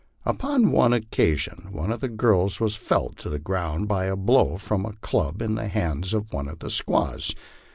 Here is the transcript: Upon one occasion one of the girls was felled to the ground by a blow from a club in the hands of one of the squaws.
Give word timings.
Upon 0.25 0.71
one 0.71 0.93
occasion 0.93 1.67
one 1.69 1.91
of 1.91 1.99
the 1.99 2.09
girls 2.09 2.59
was 2.59 2.75
felled 2.75 3.19
to 3.19 3.29
the 3.29 3.37
ground 3.37 3.87
by 3.87 4.05
a 4.05 4.15
blow 4.15 4.57
from 4.57 4.83
a 4.83 4.93
club 4.93 5.43
in 5.43 5.53
the 5.53 5.67
hands 5.67 6.11
of 6.15 6.33
one 6.33 6.47
of 6.47 6.57
the 6.57 6.71
squaws. 6.71 7.35